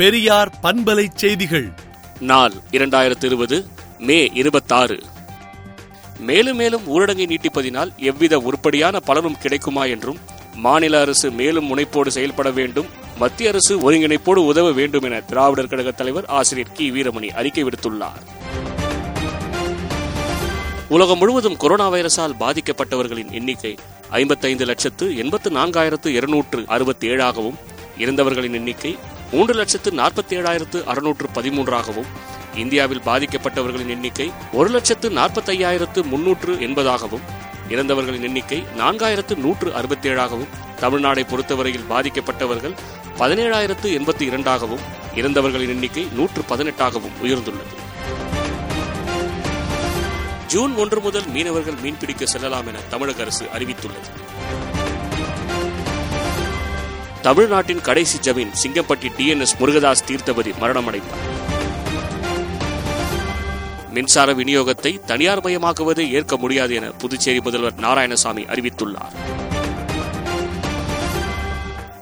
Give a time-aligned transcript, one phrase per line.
[0.00, 1.72] பெரியார் பண்பலை செய்திகள்.
[2.20, 3.66] நாள் இரண்டாயிரத்து இருபது
[3.98, 5.02] மே இருபத்தாறு.
[6.18, 10.18] மேலும் மேலும் ஊரடங்கை நீட்டிப்பதினால் எவ்வித உருப்படியான பலனும் கிடைக்குமா என்றும்
[10.54, 12.86] மாநில அரசு மேலும் முனைப்போடு செயல்பட வேண்டும்
[13.18, 16.90] மத்திய அரசு ஒருங்கிணைப்போடு உதவ வேண்டும் என திராவிடர் கழக தலைவர் ஆசிரியர் கி.
[16.90, 18.22] வீரமணி அறிக்கை விடுத்துள்ளார்.
[20.88, 23.78] உலகம் முழுவதும் கொரோனா வைரஸால் பாதிக்கப்பட்டவர்களின் எண்ணிக்கை
[24.08, 27.58] ஐம்பத்தைந்து லட்சத்து எண்பத்து நான்காயிரத்து இருநூற்று அறுபத்தி ஏழாகவும்
[27.98, 28.98] இறந்தவர்களின் எண்ணிக்கை
[29.32, 32.08] மூன்று லட்சத்து நாற்பத்தி ஏழாயிரத்து அறுநூற்று பதிமூன்றாகவும்
[32.54, 37.26] இந்தியாவில் பாதிக்கப்பட்டவர்களின் எண்ணிக்கை ஒரு லட்சத்து நாற்பத்தையாயிரத்து முன்னூற்று எண்பதாகவும்
[37.68, 42.74] இறந்தவர்களின் எண்ணிக்கை நான்காயிரத்து நூற்று அறுபத்தி ஏழாகவும் தமிழ்நாடை பொறுத்தவரையில் பாதிக்கப்பட்டவர்கள்
[43.18, 44.82] பதினேழாயிரத்து எண்பத்தி இரண்டாகவும்
[45.14, 47.76] இறந்தவர்களின் எண்ணிக்கை நூற்று பதினெட்டாகவும் உயர்ந்துள்ளது.
[50.46, 54.08] ஜூன் ஒன்று முதல் மீனவர்கள் மீன்பிடிக்க செல்லலாம் என தமிழக அரசு அறிவித்துள்ளது.
[57.22, 61.24] தமிழ்நாட்டின் கடைசி ஜமீன் சிங்கப்பட்டி டிஎன்எஸ் முருகதாஸ் தீர்த்தபதி மரணமடைந்தார்
[63.92, 69.14] மின்சார விநியோகத்தை தனியார் மயமாக்குவதை ஏற்க முடியாது என புதுச்சேரி முதல்வர் நாராயணசாமி அறிவித்துள்ளார்.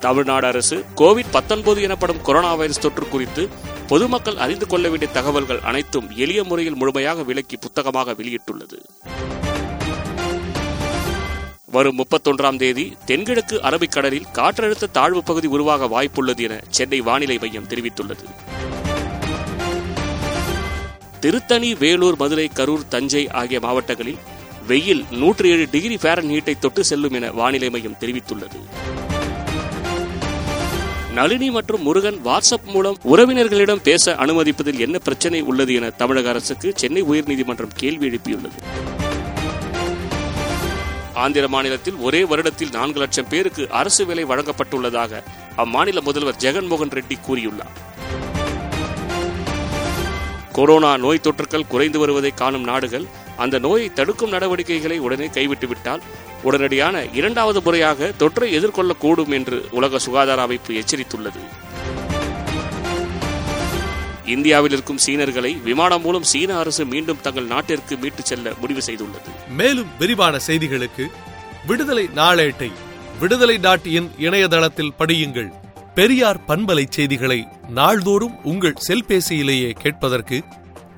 [0.01, 3.49] தமிழ்நாடு அரசு கோவிட் 19 எனப்படும் கொரோனா வைரஸ் தொற்று குறித்து
[3.89, 8.79] பொதுமக்கள் அறிந்து கொள்ள வேண்டிய தகவல்கள் அனைத்தும் எளிய முறையில் முழுமையாக விளக்கி புத்தகமாக வெளியிட்டுள்ளது.
[11.71, 18.25] வரும் முப்பத்தொன்றாம் தேதி தென்கிழக்கு அரபிக்கடலில் காற்றழுத்த தாழ்வு பகுதி உருவாக வாய்ப்புள்ளது என சென்னை வானிலை மையம் தெரிவித்துள்ளது.
[21.21, 24.19] திருத்தணி வேலூர் மதுரை கரூர் தஞ்சை ஆகிய மாவட்டங்களில்
[24.67, 28.61] வெயில் நூற்றி ஏழு டிகிரி ஃபேரன் ஹீட்டை தொட்டு செல்லும் என வானிலை மையம் தெரிவித்துள்ளது.
[31.15, 37.03] நளினி மற்றும் முருகன் வாட்ஸ்அப் மூலம் உறவினர்களிடம் பேச அனுமதிப்பதில் என்ன பிரச்சனை உள்ளது என தமிழக அரசுக்கு சென்னை
[37.03, 38.59] உயர்நீதிமன்றம் கேள்வி எழுப்பியுள்ளது.
[41.25, 45.23] ஆந்திர மாநிலத்தில் ஒரே வருடத்தில் நான்கு லட்சம் பேருக்கு அரசு வேலை வழங்கப்பட்டுள்ளதாக
[45.63, 47.75] அம்மாநில முதல்வர் ஜெகன்மோகன் ரெட்டி கூறியுள்ளார்.
[50.53, 56.05] கொரோனா நோய் தொற்றுக்கள் குறைந்து வருவதை காணும் நாடுகள் அந்த நோயை தடுக்கும் நடவடிக்கைகளை உடனே கைவிட்டுவிட்டால்
[56.45, 61.43] உடனடியான இரண்டாவது முறையாக தொற்றை எதிர்கொள்ளக்கூடும் என்று உலக சுகாதார அமைப்பு எச்சரித்துள்ளது.
[64.29, 69.31] இந்தியாவில் இருக்கும் சீனர்களை விமானம் மூலம் சீன அரசு மீண்டும் தங்கள் நாட்டிற்கு மீட்டுச் செல்ல முடிவு செய்துள்ளது.
[69.57, 71.07] மேலும் விரிவான செய்திகளுக்கு
[71.67, 72.71] விடுதலை நாளேட்டை
[73.21, 75.51] விடுதலை டாட் இன் இணையதளத்தில் படியுங்கள்.
[75.95, 80.43] பெரியார் பண்பலை செய்திகளை நாள்தோறும் உங்கள் செல்பேசியிலேயே கேட்பதற்கு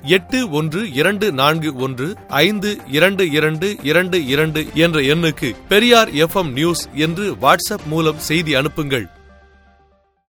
[0.03, 6.89] எட்டு ஒன்று இரண்டு நான்கு ஒன்று ஐந்து இரண்டு இரண்டு இரண்டு இரண்டு என்ற எண்ணுக்கு பெரியார் எஃப்எம் நியூஸ்
[6.93, 9.09] என்று வாட்ஸ்அப் மூலம் செய்தி அனுப்புங்கள்.